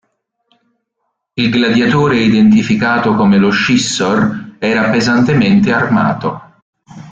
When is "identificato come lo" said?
2.21-3.51